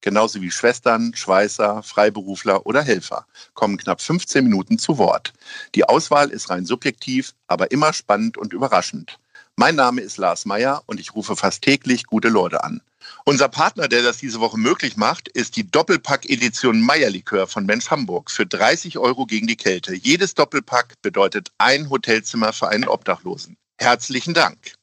[0.00, 5.32] genauso wie Schwestern, Schweißer, Freiberufler oder Helfer, kommen knapp 15 Minuten zu Wort.
[5.74, 9.18] Die Auswahl ist rein subjektiv, aber immer spannend und überraschend.
[9.56, 12.80] Mein Name ist Lars Meyer und ich rufe fast täglich gute Leute an.
[13.24, 18.30] Unser Partner, der das diese Woche möglich macht, ist die Doppelpack-Edition Meierlikör von Mensch Hamburg
[18.30, 19.94] für 30 Euro gegen die Kälte.
[19.94, 23.56] Jedes Doppelpack bedeutet ein Hotelzimmer für einen Obdachlosen.
[23.78, 24.74] Herzlichen Dank.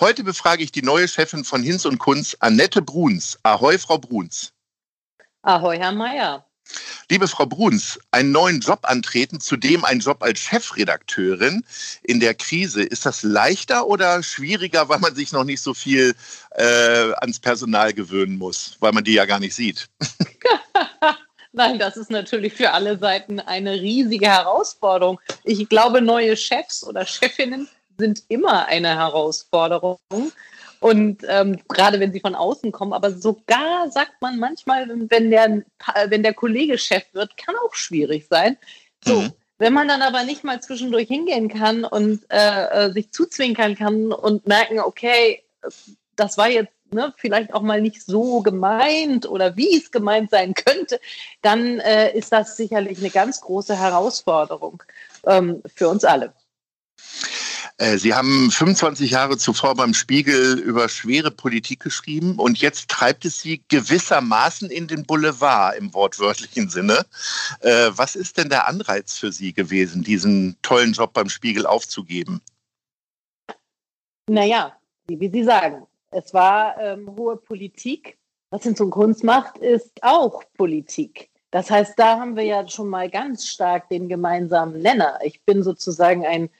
[0.00, 3.38] Heute befrage ich die neue Chefin von Hinz und Kunz, Annette Bruns.
[3.42, 4.50] Ahoi, Frau Bruns.
[5.42, 6.46] Ahoi, Herr Meier.
[7.10, 11.66] Liebe Frau Bruns, einen neuen Job antreten, zudem ein Job als Chefredakteurin
[12.02, 12.82] in der Krise.
[12.82, 16.14] Ist das leichter oder schwieriger, weil man sich noch nicht so viel
[16.52, 19.90] äh, ans Personal gewöhnen muss, weil man die ja gar nicht sieht?
[21.52, 25.20] Nein, das ist natürlich für alle Seiten eine riesige Herausforderung.
[25.44, 27.68] Ich glaube, neue Chefs oder Chefinnen
[28.00, 29.98] sind immer eine Herausforderung.
[30.80, 35.62] Und ähm, gerade wenn sie von außen kommen, aber sogar sagt man manchmal, wenn der,
[36.06, 38.56] wenn der Kollege Chef wird, kann auch schwierig sein.
[39.04, 39.32] So, mhm.
[39.58, 44.10] wenn man dann aber nicht mal zwischendurch hingehen kann und äh, äh, sich zuzwinkern kann
[44.12, 45.42] und merken, okay,
[46.16, 50.54] das war jetzt ne, vielleicht auch mal nicht so gemeint oder wie es gemeint sein
[50.54, 51.00] könnte,
[51.42, 54.82] dann äh, ist das sicherlich eine ganz große Herausforderung
[55.26, 56.32] ähm, für uns alle.
[57.80, 63.24] Äh, Sie haben 25 Jahre zuvor beim Spiegel über schwere Politik geschrieben und jetzt treibt
[63.24, 67.06] es Sie gewissermaßen in den Boulevard im wortwörtlichen Sinne.
[67.60, 72.42] Äh, was ist denn der Anreiz für Sie gewesen, diesen tollen Job beim Spiegel aufzugeben?
[74.28, 74.76] Naja,
[75.08, 78.18] wie Sie sagen, es war ähm, hohe Politik.
[78.50, 81.30] Was Hinz und Kunst macht, ist auch Politik.
[81.50, 85.18] Das heißt, da haben wir ja schon mal ganz stark den gemeinsamen Nenner.
[85.24, 86.50] Ich bin sozusagen ein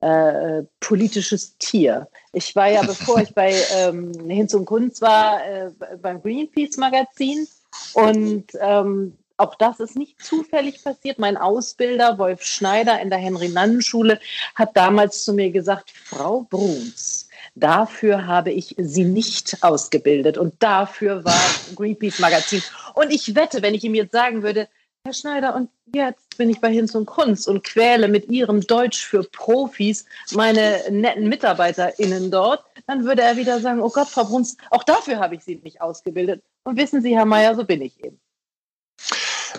[0.00, 2.08] äh, politisches Tier.
[2.32, 5.70] Ich war ja, bevor ich bei ähm, Hinz und Kunz war, äh,
[6.00, 7.46] beim Greenpeace-Magazin
[7.94, 11.18] und ähm, auch das ist nicht zufällig passiert.
[11.18, 14.18] Mein Ausbilder, Wolf Schneider in der Henry-Nannen-Schule,
[14.54, 21.24] hat damals zu mir gesagt, Frau Bruns, dafür habe ich Sie nicht ausgebildet und dafür
[21.24, 21.40] war
[21.76, 22.62] Greenpeace-Magazin.
[22.94, 24.68] Und ich wette, wenn ich ihm jetzt sagen würde,
[25.08, 29.06] Herr Schneider, und jetzt bin ich bei Hinz und Kunz und quäle mit Ihrem Deutsch
[29.06, 34.58] für Profis meine netten MitarbeiterInnen dort, dann würde er wieder sagen, oh Gott, Frau Bruns,
[34.68, 36.42] auch dafür habe ich Sie nicht ausgebildet.
[36.64, 38.20] Und wissen Sie, Herr Mayer, so bin ich eben.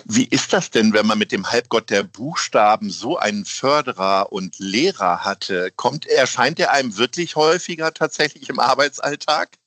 [0.04, 4.56] Wie ist das denn, wenn man mit dem Halbgott der Buchstaben so einen Förderer und
[4.60, 5.72] Lehrer hatte?
[5.74, 9.58] Kommt, erscheint er einem wirklich häufiger tatsächlich im Arbeitsalltag?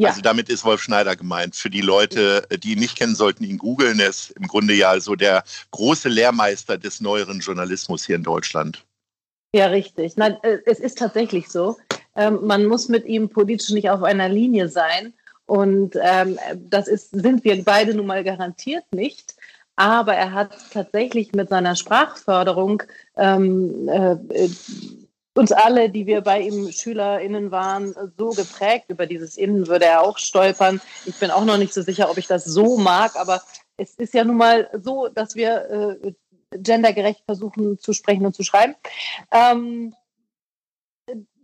[0.00, 0.08] Ja.
[0.08, 1.54] Also damit ist Wolf Schneider gemeint.
[1.54, 4.00] Für die Leute, die ihn nicht kennen, sollten ihn googeln.
[4.00, 8.82] Er ist im Grunde ja so der große Lehrmeister des neueren Journalismus hier in Deutschland.
[9.54, 10.16] Ja, richtig.
[10.16, 11.76] Nein, äh, es ist tatsächlich so.
[12.16, 15.12] Ähm, man muss mit ihm politisch nicht auf einer Linie sein.
[15.44, 19.34] Und ähm, das ist, sind wir beide nun mal garantiert nicht.
[19.76, 22.82] Aber er hat tatsächlich mit seiner Sprachförderung
[23.18, 24.16] ähm, äh,
[25.34, 28.86] uns alle, die wir bei ihm SchülerInnen waren, so geprägt.
[28.88, 30.80] Über dieses Innen würde er auch stolpern.
[31.06, 33.42] Ich bin auch noch nicht so sicher, ob ich das so mag, aber
[33.76, 36.12] es ist ja nun mal so, dass wir äh,
[36.50, 38.74] gendergerecht versuchen zu sprechen und zu schreiben.
[39.30, 39.94] Ähm,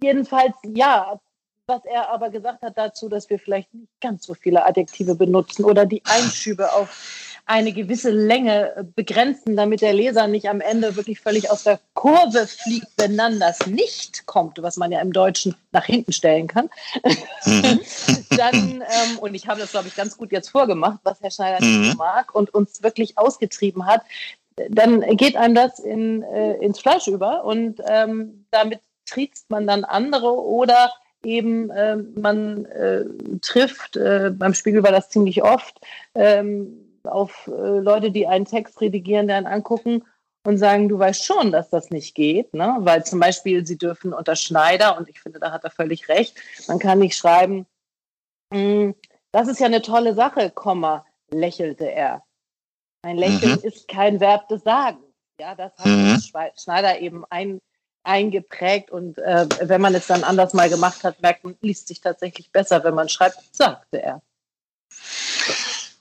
[0.02, 1.20] jedenfalls, ja,
[1.66, 5.64] was er aber gesagt hat dazu, dass wir vielleicht nicht ganz so viele Adjektive benutzen
[5.64, 10.96] oder die Einschübe auf eine gewisse Länge äh, begrenzen, damit der Leser nicht am Ende
[10.96, 15.12] wirklich völlig aus der Kurve fliegt, wenn dann das nicht kommt, was man ja im
[15.12, 16.68] Deutschen nach hinten stellen kann.
[17.44, 17.80] Mhm.
[18.36, 21.64] dann, ähm, und ich habe das, glaube ich, ganz gut jetzt vorgemacht, was Herr Schneider
[21.64, 21.82] mhm.
[21.82, 24.02] nicht mag und uns wirklich ausgetrieben hat,
[24.68, 29.84] dann geht einem das in, äh, ins Fleisch über und ähm, damit triezt man dann
[29.84, 30.92] andere oder
[31.22, 33.04] eben äh, man äh,
[33.40, 35.78] trifft, äh, beim Spiegel war das ziemlich oft,
[36.14, 40.04] ähm, auf äh, Leute, die einen Text redigieren, dann angucken
[40.44, 42.76] und sagen, du weißt schon, dass das nicht geht, ne?
[42.80, 46.36] weil zum Beispiel sie dürfen unter Schneider, und ich finde, da hat er völlig recht,
[46.68, 47.66] man kann nicht schreiben,
[48.52, 48.94] hm,
[49.32, 52.22] das ist ja eine tolle Sache, Komma, lächelte er.
[53.02, 53.64] Ein Lächeln mhm.
[53.64, 55.02] ist kein Verb des Sagens.
[55.38, 56.18] Ja, das hat mhm.
[56.56, 57.60] Schneider eben ein,
[58.06, 62.00] eingeprägt und äh, wenn man es dann anders mal gemacht hat, merkt man, liest sich
[62.00, 64.22] tatsächlich besser, wenn man schreibt, sagte er.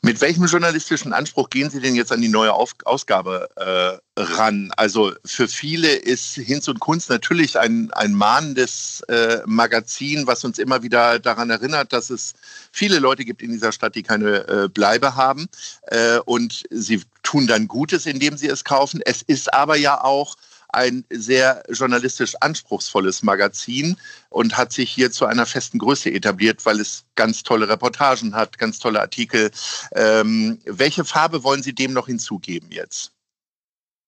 [0.06, 4.72] Mit welchem journalistischen Anspruch gehen Sie denn jetzt an die neue Auf Ausgabe äh, ran?
[4.78, 10.60] Also für viele ist Hinz und Kunst natürlich ein, ein mahnendes äh, Magazin, was uns
[10.60, 12.34] immer wieder daran erinnert, dass es
[12.72, 15.48] viele Leute gibt in dieser Stadt, die keine äh, Bleibe haben.
[15.88, 19.02] Äh, und sie tun dann Gutes, indem sie es kaufen.
[19.04, 20.36] Es ist aber ja auch
[20.70, 23.98] ein sehr journalistisch anspruchsvolles Magazin
[24.30, 28.58] und hat sich hier zu einer festen Größe etabliert, weil es ganz tolle Reportagen hat,
[28.58, 29.52] ganz tolle Artikel.
[29.94, 33.12] Ähm, welche Farbe wollen Sie dem noch hinzugeben jetzt?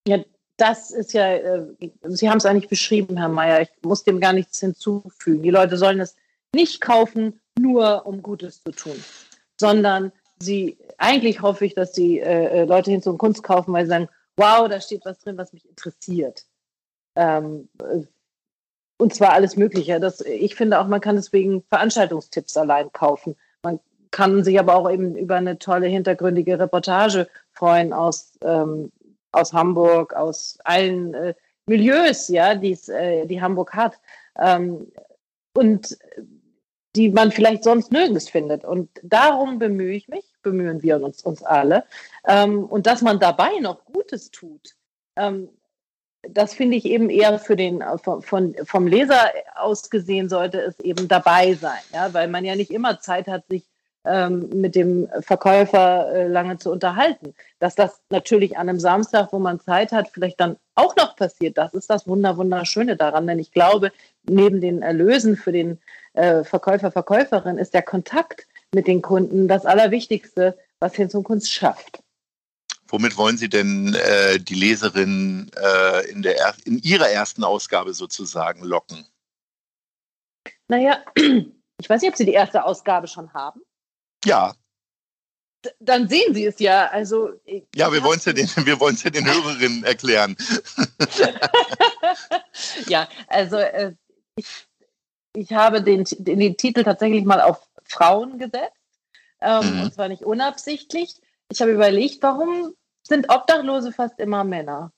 [0.07, 0.19] Ja,
[0.57, 1.65] das ist ja, äh,
[2.03, 3.61] Sie haben es eigentlich beschrieben, Herr Mayer.
[3.61, 5.43] Ich muss dem gar nichts hinzufügen.
[5.43, 6.15] Die Leute sollen es
[6.53, 9.03] nicht kaufen, nur um Gutes zu tun,
[9.59, 13.85] sondern sie, eigentlich hoffe ich, dass die äh, äh Leute hin zum Kunst kaufen, weil
[13.85, 16.45] sie sagen, wow, da steht was drin, was mich interessiert.
[17.15, 17.67] Ähm,
[18.97, 19.99] und zwar alles Mögliche.
[19.99, 23.35] Das, ich finde auch, man kann deswegen Veranstaltungstipps allein kaufen.
[23.63, 23.79] Man
[24.11, 28.91] kann sich aber auch eben über eine tolle hintergründige Reportage freuen aus, ähm,
[29.31, 31.33] aus Hamburg, aus allen äh,
[31.65, 33.99] Milieus, ja, äh, die Hamburg hat.
[34.39, 34.91] Ähm,
[35.53, 35.97] und
[36.95, 38.63] die man vielleicht sonst nirgends findet.
[38.63, 41.83] Und darum bemühe ich mich, bemühen wir uns, uns alle.
[42.25, 44.75] Ähm, und dass man dabei noch Gutes tut.
[45.15, 45.49] Ähm,
[46.29, 50.59] das finde ich eben eher für den, äh, von, von, vom Leser aus gesehen sollte
[50.59, 53.63] es eben dabei sein, ja, weil man ja nicht immer Zeit hat, sich
[54.05, 57.33] ähm, mit dem Verkäufer äh, lange zu unterhalten.
[57.59, 61.57] Dass das natürlich an einem Samstag, wo man Zeit hat, vielleicht dann auch noch passiert,
[61.57, 63.91] das ist das Wunder, Wunderschöne daran, denn ich glaube,
[64.23, 65.79] neben den Erlösen für den
[66.13, 71.51] äh, Verkäufer, Verkäuferin ist der Kontakt mit den Kunden das Allerwichtigste, was Hinz und Kunst
[71.51, 72.01] schafft.
[72.89, 78.63] Womit wollen Sie denn äh, die Leserin äh, in, der in Ihrer ersten Ausgabe sozusagen
[78.63, 79.05] locken?
[80.69, 83.61] Naja, ich weiß nicht, ob Sie die erste Ausgabe schon haben.
[84.23, 84.55] Ja.
[85.65, 86.87] D dann sehen Sie es ja.
[86.87, 87.31] Also,
[87.75, 90.37] ja, wir wollen es ja, den, ja den Hörerinnen erklären.
[92.87, 93.95] ja, also äh,
[94.35, 94.67] ich,
[95.33, 98.73] ich habe den, den, Titel tatsächlich mal auf Frauen gesetzt.
[99.41, 99.83] Ähm, mhm.
[99.83, 102.73] Und zwar nicht unabsichtlich ich habe überlegt, warum
[103.03, 104.91] sind Obdachlose fast immer Männer?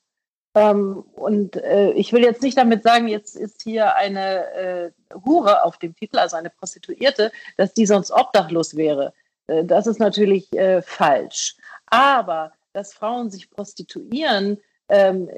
[0.54, 4.90] Ähm, und äh, ich will jetzt nicht damit sagen, jetzt ist hier eine äh,
[5.24, 9.12] Hure auf dem Titel, also eine Prostituierte, dass die sonst obdachlos wäre.
[9.46, 11.54] Äh, das ist natürlich äh, falsch.
[11.86, 14.58] Aber dass Frauen sich prostituieren,
[14.88, 15.28] ähm,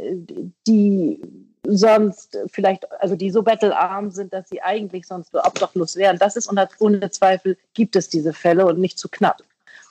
[0.67, 1.21] die
[1.67, 6.50] sonst vielleicht, also die so bettelarm sind, dass sie eigentlich sonst obdachlos wären, das ist
[6.81, 9.43] ohne Zweifel, gibt es diese Fälle und nicht zu knapp.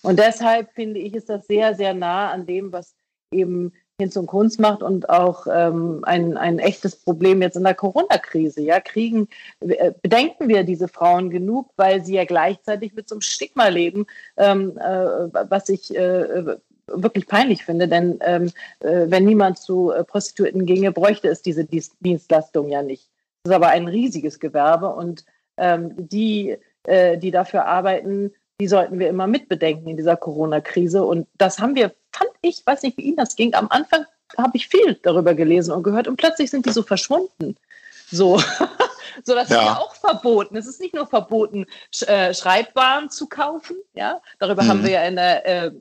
[0.01, 2.94] Und deshalb finde ich, ist das sehr, sehr nah an dem, was
[3.31, 7.75] eben Hinz und Kunst macht und auch ähm, ein, ein echtes Problem jetzt in der
[7.75, 8.62] Corona-Krise.
[8.62, 9.27] Ja, kriegen,
[9.59, 14.07] äh, bedenken wir diese Frauen genug, weil sie ja gleichzeitig mit so einem Stigma leben,
[14.38, 16.57] ähm, äh, was ich äh,
[16.95, 21.65] wirklich peinlich finde, denn ähm, äh, wenn niemand zu äh, Prostituierten ginge, bräuchte es diese
[21.65, 23.09] Dienstleistung ja nicht.
[23.43, 25.25] Das ist aber ein riesiges Gewerbe und
[25.57, 31.03] ähm, die, äh, die dafür arbeiten, die sollten wir immer mitbedenken in dieser Corona-Krise.
[31.03, 33.55] Und das haben wir, fand ich, weiß nicht, wie Ihnen das ging.
[33.55, 34.05] Am Anfang
[34.38, 37.55] habe ich viel darüber gelesen und gehört und plötzlich sind die so verschwunden.
[38.11, 38.39] So.
[39.24, 39.57] so, das ja.
[39.57, 40.56] ist ja auch verboten.
[40.56, 41.65] Es ist nicht nur verboten,
[42.07, 43.77] äh, Schreibwaren zu kaufen.
[43.94, 44.68] Ja, darüber mhm.
[44.68, 45.71] haben wir ja in der äh,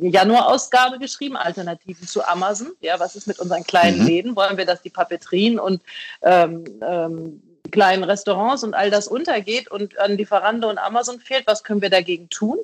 [0.00, 2.72] Januarausgabe geschrieben, Alternativen zu Amazon.
[2.80, 4.06] Ja, was ist mit unseren kleinen mhm.
[4.06, 4.36] Läden?
[4.36, 5.82] Wollen wir, dass die Papetrien und
[6.22, 11.64] ähm, ähm, kleinen Restaurants und all das untergeht und an Lieferando und Amazon fehlt, was
[11.64, 12.58] können wir dagegen tun,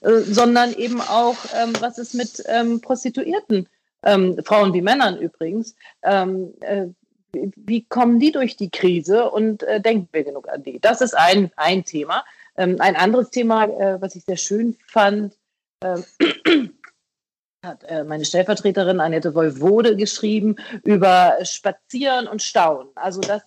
[0.00, 3.68] äh, sondern eben auch, ähm, was ist mit ähm, Prostituierten,
[4.02, 6.86] ähm, Frauen wie Männern übrigens, ähm, äh,
[7.32, 10.80] wie kommen die durch die Krise und äh, denken wir genug an die?
[10.80, 12.24] Das ist ein, ein Thema.
[12.56, 15.34] Ähm, ein anderes Thema, äh, was ich sehr schön fand,
[15.80, 15.96] äh,
[17.64, 20.54] hat meine Stellvertreterin Annette Voivode geschrieben
[20.84, 22.88] über Spazieren und Staunen.
[22.94, 23.42] Also das,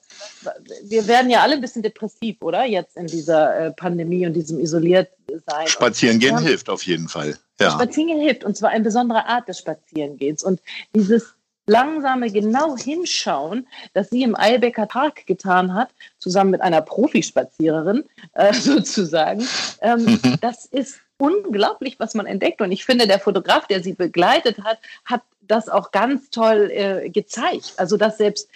[0.84, 2.66] wir werden ja alle ein bisschen depressiv, oder?
[2.66, 5.68] Jetzt in dieser äh, Pandemie und diesem Isoliertsein.
[5.68, 7.38] Spazieren gehen hilft auf jeden Fall.
[7.62, 7.72] Ja.
[7.72, 10.44] Spazieren hilft und zwar eine besondere Art des Spazierengehens.
[10.44, 10.62] Und
[10.94, 11.34] dieses
[11.72, 18.54] langsame genau hinschauen, das sie im Eilbecker Park getan hat, zusammen mit einer Profispaziererin äh,
[18.72, 19.48] sozusagen,
[19.82, 20.36] ähm, mhm.
[20.42, 22.62] das ist unglaublich, was man entdeckt.
[22.62, 27.10] Und ich finde, der Fotograf, der sie begleitet hat, hat das auch ganz toll äh,
[27.10, 27.74] gezeigt.
[27.78, 28.50] Also, dass selbst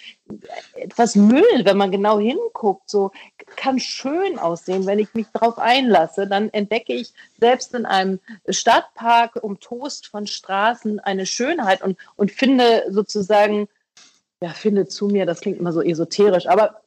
[0.74, 3.10] etwas Müll, wenn man genau hinguckt, so
[3.56, 4.86] kann schön aussehen.
[4.86, 10.26] Wenn ich mich darauf einlasse, dann entdecke ich selbst in einem Stadtpark um Toast von
[10.26, 13.68] Straßen eine Schönheit und, und finde sozusagen,
[14.42, 16.82] ja, finde zu mir, das klingt immer so esoterisch, aber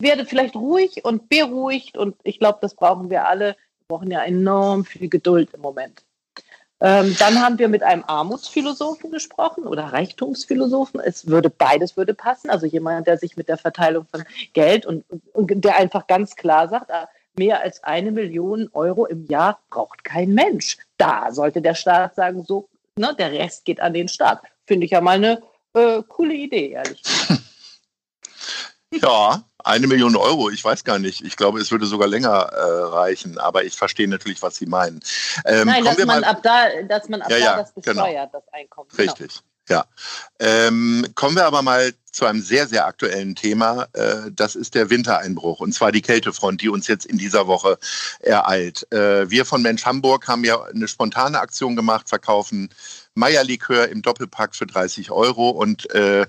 [0.00, 3.56] werde vielleicht ruhig und beruhigt und ich glaube, das brauchen wir alle
[3.92, 6.02] brauchen ja enorm viel Geduld im Moment.
[6.82, 10.98] Ähm, dann haben wir mit einem Armutsphilosophen gesprochen oder Reichtumsphilosophen.
[10.98, 12.50] Es würde beides würde passen.
[12.50, 16.68] Also jemand, der sich mit der Verteilung von Geld und, und der einfach ganz klar
[16.68, 17.08] sagt, ah,
[17.38, 20.76] mehr als eine Million Euro im Jahr braucht kein Mensch.
[20.96, 24.42] Da sollte der Staat sagen, so, ne, der Rest geht an den Staat.
[24.66, 25.40] Finde ich ja mal eine
[25.74, 27.41] äh, coole Idee, ehrlich gesagt.
[28.92, 31.22] Ja, eine Million Euro, ich weiß gar nicht.
[31.22, 35.00] Ich glaube, es würde sogar länger äh, reichen, aber ich verstehe natürlich, was Sie meinen.
[35.44, 38.02] Ähm, Nein, dass man, ab da, dass man ab ja, da das genau.
[38.04, 38.44] besteuert, genau.
[38.44, 38.88] das Einkommen.
[38.94, 39.12] Genau.
[39.12, 39.40] Richtig.
[39.68, 39.86] Ja.
[40.38, 43.88] Ähm, kommen wir aber mal zu einem sehr, sehr aktuellen Thema.
[43.94, 47.78] Äh, das ist der Wintereinbruch und zwar die Kältefront, die uns jetzt in dieser Woche
[48.20, 48.90] ereilt.
[48.92, 52.68] Äh, wir von Mensch Hamburg haben ja eine spontane Aktion gemacht, verkaufen
[53.14, 56.26] Meierlikör im Doppelpack für 30 Euro und äh,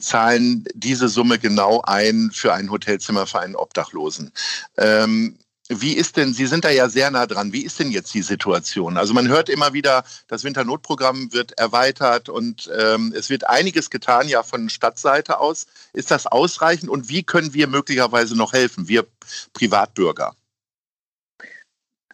[0.00, 4.32] zahlen diese Summe genau ein für ein Hotelzimmer für einen Obdachlosen.
[4.76, 5.38] Ähm,
[5.70, 8.22] wie ist denn, Sie sind da ja sehr nah dran, wie ist denn jetzt die
[8.22, 8.96] Situation?
[8.96, 14.26] Also man hört immer wieder, das Winternotprogramm wird erweitert und ähm, es wird einiges getan,
[14.26, 15.66] ja von Stadtseite aus.
[15.92, 19.06] Ist das ausreichend und wie können wir möglicherweise noch helfen, wir
[19.52, 20.34] Privatbürger?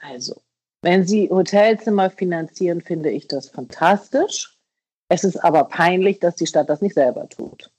[0.03, 0.43] Also,
[0.83, 4.55] wenn Sie Hotelzimmer finanzieren, finde ich das fantastisch.
[5.09, 7.71] Es ist aber peinlich, dass die Stadt das nicht selber tut.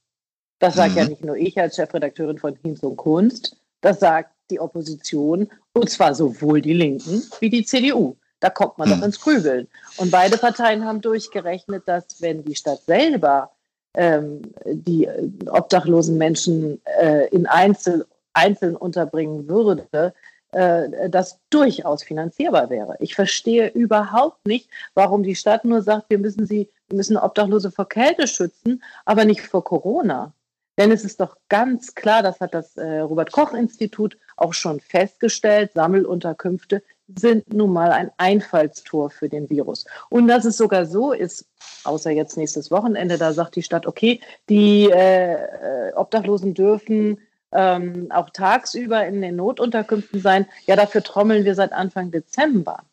[0.59, 0.97] Das sage mhm.
[0.97, 5.89] ja nicht nur ich als Chefredakteurin von Hinz und Kunst, das sagt die Opposition, und
[5.89, 8.15] zwar sowohl die Linken wie die CDU.
[8.39, 8.99] Da kommt man hm.
[8.99, 9.67] doch ins Grübeln.
[9.97, 13.51] Und beide Parteien haben durchgerechnet, dass wenn die Stadt selber
[13.95, 20.13] ähm, die äh, obdachlosen Menschen äh, in Einzel, einzeln unterbringen würde,
[20.51, 22.95] äh, das durchaus finanzierbar wäre.
[22.99, 27.71] Ich verstehe überhaupt nicht, warum die Stadt nur sagt, wir müssen sie, wir müssen Obdachlose
[27.71, 30.33] vor Kälte schützen, aber nicht vor Corona.
[30.77, 34.79] Denn es ist doch ganz klar, das hat das äh, Robert Koch Institut auch schon
[34.79, 36.81] festgestellt, Sammelunterkünfte
[37.15, 39.85] sind nun mal ein Einfallstor für den Virus.
[40.09, 41.47] Und dass es sogar so ist,
[41.83, 47.19] außer jetzt nächstes Wochenende, da sagt die Stadt, okay, die äh, äh Obdachlosen dürfen
[47.53, 50.45] ähm, auch tagsüber in den Notunterkünften sein.
[50.65, 52.83] Ja, dafür trommeln wir seit Anfang Dezember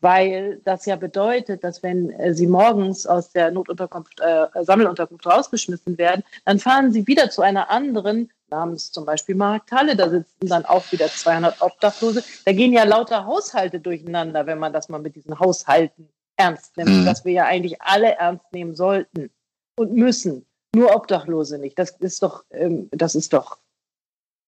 [0.00, 5.98] weil das ja bedeutet, dass wenn äh, sie morgens aus der Notunterkunft, äh, Sammelunterkunft rausgeschmissen
[5.98, 10.64] werden, dann fahren sie wieder zu einer anderen, namens zum Beispiel Markthalle, da sitzen dann
[10.64, 12.22] auch wieder 200 Obdachlose.
[12.44, 16.90] Da gehen ja lauter Haushalte durcheinander, wenn man das mal mit diesen Haushalten ernst nimmt,
[16.90, 17.04] mhm.
[17.04, 19.30] dass wir ja eigentlich alle ernst nehmen sollten
[19.76, 20.46] und müssen.
[20.74, 21.78] Nur Obdachlose nicht.
[21.78, 23.58] Das ist doch, ähm, das ist doch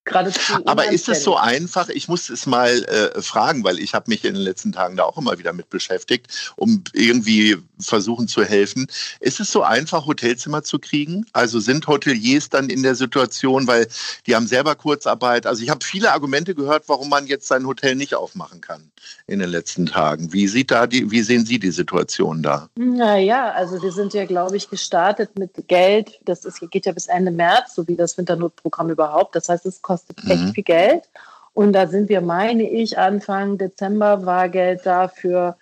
[0.09, 0.41] geradezu.
[0.67, 1.88] Aber ist es so einfach?
[1.88, 5.05] Ich muss es mal äh, fragen, weil ich habe mich in den letzten Tagen da
[5.05, 8.87] auch immer wieder mit beschäftigt, um irgendwie versuchen zu helfen.
[9.21, 11.27] Ist es so einfach, Hotelzimmer zu kriegen?
[11.33, 13.87] Also sind Hoteliers dann in der Situation, weil
[14.27, 15.47] die haben selber Kurzarbeit.
[15.47, 18.91] Also ich habe viele Argumente gehört, warum man jetzt sein Hotel nicht aufmachen kann
[19.27, 20.33] in den letzten Tagen.
[20.33, 22.69] Wie sieht da die, wie sehen Sie die Situation da?
[22.77, 26.19] Naja, also wir sind ja, glaube ich, gestartet mit Geld.
[26.25, 29.37] Das ist, geht ja bis Ende März, so wie das Winternotprogramm überhaupt.
[29.37, 30.31] Das heißt, es kostet mhm.
[30.31, 31.09] echt viel Geld.
[31.55, 35.57] Und da sind wir, meine ich, Anfang Dezember war Geld da für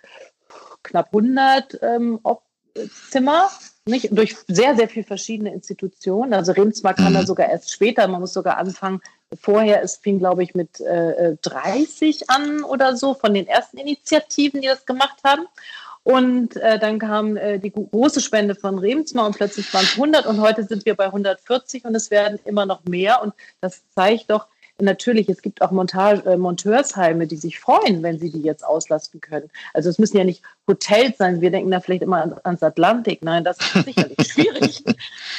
[0.83, 2.19] knapp 100 ähm,
[3.09, 3.49] Zimmer,
[3.85, 4.09] nicht?
[4.11, 6.33] durch sehr, sehr viele verschiedene Institutionen.
[6.33, 7.17] Also Remsmar kann mhm.
[7.17, 9.01] da sogar erst später, man muss sogar anfangen.
[9.41, 14.61] Vorher, es fing, glaube ich, mit äh, 30 an oder so von den ersten Initiativen,
[14.61, 15.47] die das gemacht haben.
[16.07, 20.25] Und äh, dann kam äh, die große Spende von Remsmar und plötzlich waren es 100
[20.25, 23.21] und heute sind wir bei 140 und es werden immer noch mehr.
[23.21, 24.47] Und das zeigt doch,
[24.79, 29.19] natürlich, es gibt auch Montage, äh, Monteursheime, die sich freuen, wenn sie die jetzt auslasten
[29.19, 29.49] können.
[29.73, 31.41] Also es müssen ja nicht Hotels sein.
[31.41, 33.21] Wir denken da vielleicht immer an, ans Atlantik.
[33.21, 34.85] Nein, das ist sicherlich schwierig.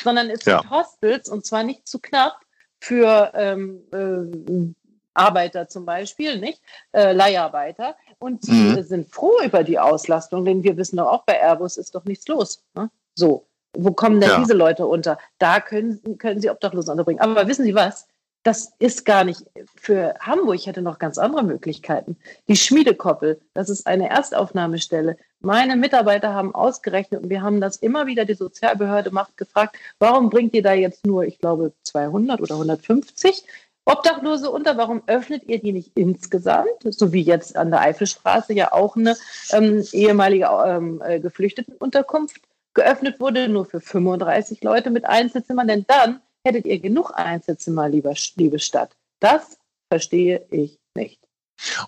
[0.05, 0.61] Sondern es ja.
[0.61, 2.43] sind Hostels und zwar nicht zu knapp
[2.79, 4.75] für ähm, äh,
[5.19, 6.61] Arbeiter zum Beispiel, nicht?
[6.93, 7.97] Äh, Leiharbeiter.
[8.19, 8.83] Und die mhm.
[8.83, 12.27] sind froh über die Auslastung, denn wir wissen doch auch, bei Airbus ist doch nichts
[12.29, 12.63] los.
[12.75, 12.91] Ne?
[13.15, 13.45] So.
[13.75, 14.39] Wo kommen denn ja.
[14.39, 15.19] diese Leute unter?
[15.39, 17.21] Da können, können sie Obdachlose unterbringen.
[17.21, 18.09] Aber wissen Sie was?
[18.43, 19.43] Das ist gar nicht
[19.77, 20.55] für Hamburg.
[20.55, 22.17] Ich hätte noch ganz andere Möglichkeiten.
[22.49, 25.17] Die Schmiedekoppel, das ist eine Erstaufnahmestelle.
[25.41, 30.31] Meine Mitarbeiter haben ausgerechnet und wir haben das immer wieder, die Sozialbehörde macht gefragt, warum
[30.31, 33.45] bringt ihr da jetzt nur, ich glaube, 200 oder 150?
[33.89, 38.73] Obdachlose unter, warum öffnet ihr die nicht insgesamt, so wie jetzt an der Eifelstraße ja
[38.73, 39.17] auch eine
[39.51, 42.43] ähm, ehemalige ähm, äh, Geflüchtetenunterkunft
[42.75, 48.15] geöffnet wurde, nur für 35 Leute mit Einzelzimmern, denn dann hättet ihr genug Einzelzimmer, lieber,
[48.37, 48.95] liebe Stadt.
[49.21, 49.57] Das
[49.91, 51.19] verstehe ich nicht.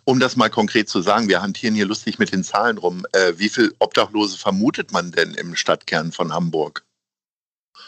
[0.04, 3.04] Um das mal konkret zu sagen, wir hantieren hier lustig mit den Zahlen rum.
[3.12, 6.84] Äh, wie viele Obdachlose vermutet man denn im Stadtkern von Hamburg?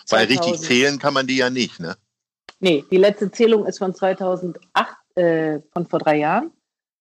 [0.05, 0.11] 2000.
[0.11, 1.97] Weil richtig zählen kann man die ja nicht, ne?
[2.63, 4.57] Nee, die letzte Zählung ist von 2008,
[5.17, 6.53] äh, von vor drei Jahren.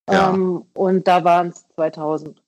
[0.09, 0.33] Ja.
[0.33, 2.41] Ähm, und da waren es 2000.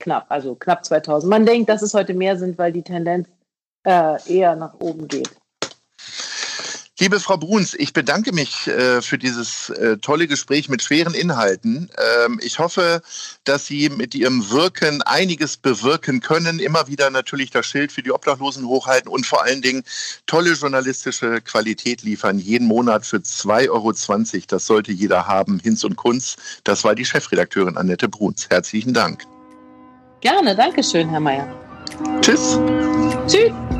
[0.00, 1.30] knapp, also knapp 2000.
[1.30, 3.28] Man denkt, dass es heute mehr sind, weil die Tendenz
[3.84, 5.39] äh, eher nach oben geht.
[7.00, 11.90] Liebe Frau Bruns, ich bedanke mich äh, für dieses äh, tolle Gespräch mit schweren Inhalten.
[12.26, 13.00] Ähm, ich hoffe,
[13.44, 16.58] dass Sie mit Ihrem Wirken einiges bewirken können.
[16.58, 19.82] Immer wieder natürlich das Schild für die Obdachlosen hochhalten und vor allen Dingen
[20.26, 22.38] tolle journalistische Qualität liefern.
[22.38, 23.92] Jeden Monat für 2,20 Euro.
[24.48, 25.58] Das sollte jeder haben.
[25.58, 26.36] Hinz und Kunz.
[26.64, 28.46] Das war die Chefredakteurin Annette Bruns.
[28.50, 29.24] Herzlichen Dank.
[30.20, 31.48] Gerne, danke schön, Herr Mayer.
[32.20, 32.58] Tschüss.
[33.26, 33.79] Tschüss.